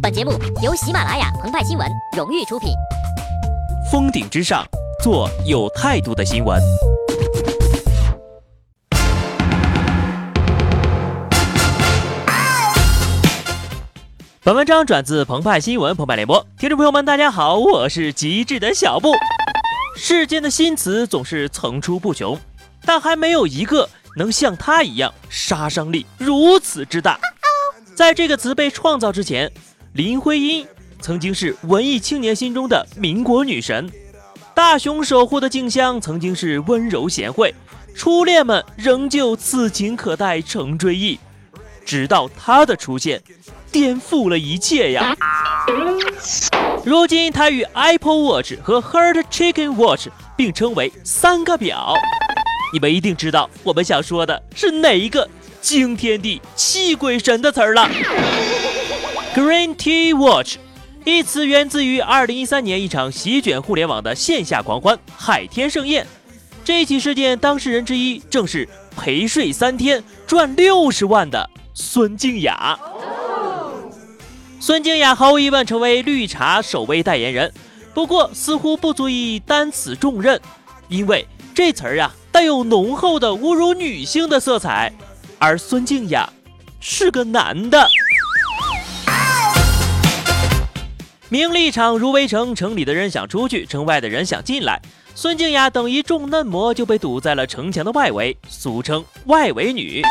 [0.00, 0.32] 本节目
[0.62, 1.86] 由喜马拉雅澎湃新闻
[2.16, 2.70] 荣誉出品。
[3.90, 4.64] 峰顶之上，
[5.02, 6.58] 做有态度的新闻。
[14.42, 19.12] 本文章转自澎湃新闻澎湃联播，听众朋友们，大家好，我是极致的小布。
[19.96, 22.38] 世间的新词总是层出不穷，
[22.86, 27.20] 但还没有一个能像它一样杀伤力如此之大。
[28.00, 29.52] 在这个词被创造之前，
[29.92, 30.66] 林徽因
[31.02, 33.90] 曾经是文艺青年心中的民国女神，
[34.54, 37.54] 大雄守护的静香曾经是温柔贤惠，
[37.94, 41.20] 初恋们仍旧此情可待成追忆，
[41.84, 43.22] 直到她的出现，
[43.70, 45.14] 颠覆了一切呀！
[46.82, 50.08] 如今，它与 Apple Watch 和 Heart Chicken Watch
[50.38, 51.92] 并称为三个表。
[52.72, 55.28] 你们一定知道我们想说的是哪一个？
[55.60, 57.88] 惊天地泣鬼神的词儿了。
[59.34, 60.56] Green Tea Watch
[61.04, 66.06] 一词源自于2013年一场席卷互联网的线下狂欢——海天盛宴。
[66.64, 72.78] 这起事件当事人之一正是陪睡三天赚六十万的孙静雅。
[74.60, 77.52] 孙静雅毫无疑问成为绿茶首位代言人，
[77.94, 80.38] 不过似乎不足以担此重任，
[80.88, 84.92] 因为这词儿啊带有浓厚的侮辱女性的色彩。
[85.42, 86.30] 而孙静雅
[86.80, 87.88] 是个男的，
[91.30, 94.78] 名利场如围城，城里的人想出去，城外的人想进来。
[95.14, 100.02] 孙静雅等一众嫩模就被堵在了城墙的外围，俗称外围女。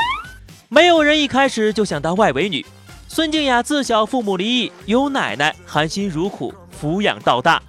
[0.67, 2.66] 没有人一开始就想当外围女。
[3.07, 7.61] 孙静雅自小父母离异，由奶奶含辛茹苦抚养到大。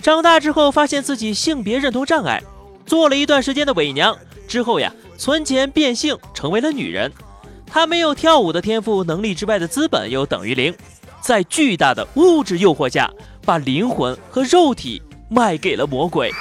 [0.00, 2.42] 长大之后发现自己性别认同障碍，
[2.86, 4.16] 做了一段时间的伪娘
[4.48, 4.90] 之后呀。
[5.22, 7.12] 存钱变性成为了女人，
[7.64, 10.74] 她没有跳舞的天赋，能力之外的资本又等于零，
[11.20, 13.08] 在巨大的物质诱惑下，
[13.44, 16.32] 把灵魂和肉体卖给了魔鬼。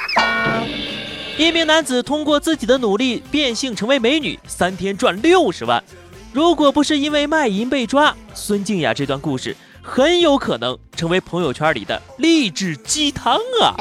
[1.38, 5.84] 一名男子通过自己的努力变性成为美女，三天赚六十万。
[6.34, 13.76] 如果不是因为卖淫被抓，孙静雅这段故事很有可能成为朋友圈里的励志鸡汤啊！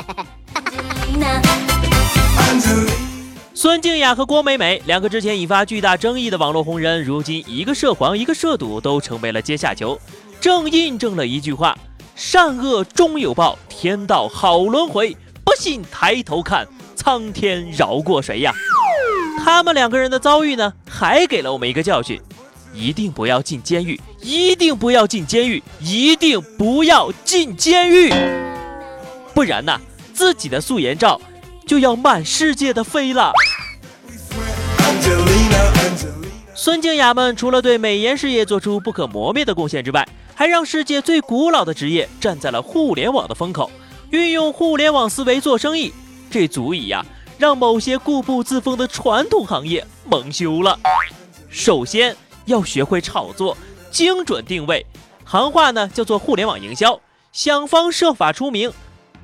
[3.63, 10.01] 孙静雅和郭美美两个之前引发巨大争议的网络红人，如今一个涉黄，一个涉赌，都成为了阶下囚，
[10.41, 11.77] 正印证了一句话：
[12.15, 15.15] 善恶终有报，天道好轮回。
[15.45, 16.67] 不信抬头看，
[16.97, 18.51] 苍天饶过谁呀？
[19.45, 22.19] 他们两个人的遭遇呢，还给了我们一个教训：
[22.73, 28.11] 一定不要进监狱，一定不要进监狱，一定不要进监狱，
[29.35, 29.79] 不然呢，
[30.15, 31.21] 自己的素颜照
[31.67, 33.31] 就要满世界的飞了。
[36.55, 43.71] 孙静雅们除了对美颜事业做出不可磨灭的贡献之外，还让世界最古老的职业站在了互联网的风口，
[44.11, 45.91] 运用互联网思维做生意，
[46.31, 47.05] 这足以呀
[47.39, 50.79] 让某些固步自封的传统行业蒙羞了。
[51.49, 53.57] 首先要学会炒作，
[53.91, 54.85] 精准定位，
[55.25, 57.01] 行话呢叫做互联网营销，
[57.33, 58.71] 想方设法出名。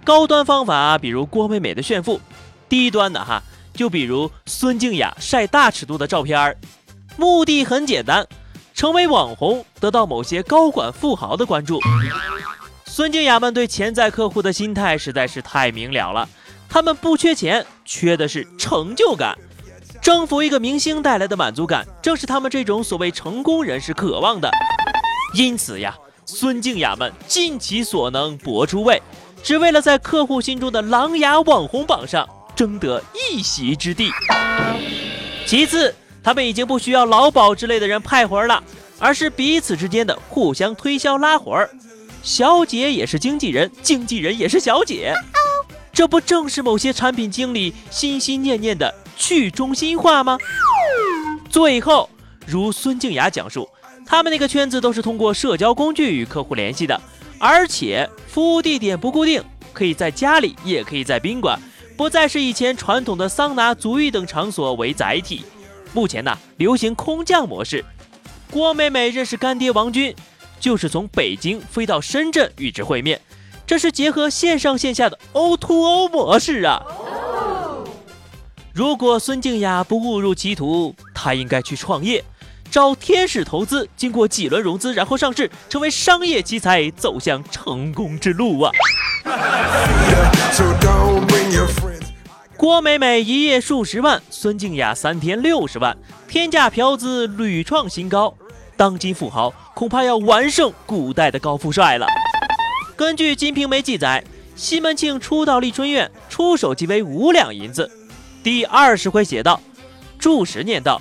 [0.05, 2.19] 高端方法比如郭美美的炫富，
[2.67, 3.43] 低端的哈。
[3.77, 6.57] 就比如孙静雅晒大尺度的照片儿，
[7.17, 8.27] 目的很简单，
[8.75, 11.79] 成为网红，得到某些高管富豪的关注。
[12.87, 16.29] 孙静雅们对潜在客户的心态实在是太明了了，
[16.69, 19.37] 他们不缺钱，缺的是成就感。
[20.01, 24.51] 征服一个明星带来的满足感，正是他们这种所谓成功人士渴望的。
[25.35, 25.95] 因此呀，
[26.25, 29.03] 孙静雅们尽其所能搏出位，
[29.43, 32.27] 只为了在客户心中的琅琊网红榜上。
[32.57, 33.01] 争得
[33.31, 34.11] 一席之地。
[35.47, 35.95] 其次，
[36.25, 38.65] 他们已经不需要劳保之类的人派活儿了，
[38.99, 41.71] 而是彼此之间的互相推销拉活儿。
[42.23, 45.15] 小姐也是经纪人，经纪人也是小姐，
[45.93, 50.37] 这不正是某些产品经理心心念念的去中心化吗？
[51.49, 52.11] 最后，
[52.45, 53.69] 如孙静雅讲述，
[54.05, 57.01] 他们那个圈子都是通过社交工具与客户联系的，
[57.39, 59.41] 而且服务地点不固定，
[59.73, 61.57] 可以在家里，也可以在宾馆。
[61.97, 65.45] 不再是以前传统的桑拿、足浴等场所为载体，
[65.95, 67.83] 目前呢流行空降模式。
[68.51, 70.15] 郭美美认识干爹王军，
[70.61, 73.19] 就是从北京飞到深圳与之会面，
[73.67, 76.83] 这是结合线上线下的 O2O 模式啊。
[78.75, 82.23] 如果孙静雅不误入歧途，她应该去创业，
[82.71, 88.71] 找天使投资，经过几轮融资，然后上市，成为商业奇才，走向成功之路啊。
[92.67, 95.97] 郭美美一夜数十万，孙静雅三天六十万，
[96.27, 98.35] 天价嫖资屡创新高。
[98.77, 102.09] 当今富豪恐怕要完胜古代的高富帅了。
[102.97, 104.25] 根据《金瓶梅》记载，
[104.57, 107.89] 西门庆初到丽春院，出手即为五两银子。
[108.43, 109.61] 第二十回写道
[110.19, 111.01] ：“注释念道，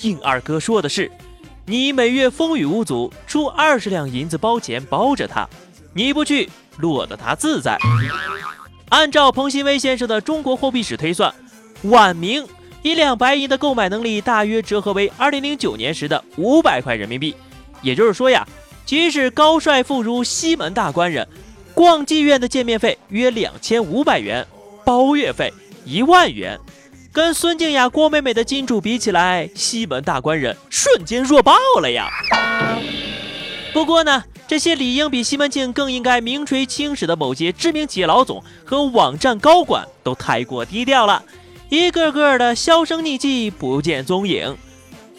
[0.00, 1.12] 应二哥说的是，
[1.66, 5.46] 你每月风雨无阻，出二十两银子包钱包着他，
[5.92, 6.48] 你不去，
[6.78, 7.76] 落得他自在。”
[8.96, 11.30] 按照彭新威先生的中国货币史推算，
[11.82, 12.42] 晚明
[12.80, 17.36] 一两白银的购买能力大约折合为二零零九年时的五百块人民币。
[17.82, 18.48] 也就是说呀，
[18.86, 21.28] 即使高帅富如西门大官人，
[21.74, 24.46] 逛妓院的见面费约两千五百元，
[24.82, 25.52] 包月费
[25.84, 26.58] 一万元，
[27.12, 31.52] 跟孙静雅、郭美美的金主比起来，西门大官人瞬间弱爆
[31.82, 32.08] 了呀。
[33.76, 34.24] 不过呢。
[34.48, 41.24] 这些理应比西门庆更应该名垂青史的某些知名企业老总和网站高管都太过低调了，
[41.68, 44.56] 一个个的销声匿迹，不见踪影。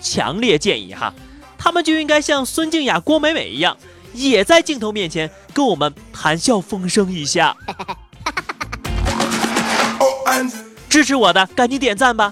[0.02, 1.14] 强烈建议哈，
[1.58, 3.76] 他们就应该像孙静雅、郭美美一样，
[4.14, 7.56] 也在镜头面前跟我们谈笑风生一下。
[10.90, 12.32] 支持我的赶紧点赞吧。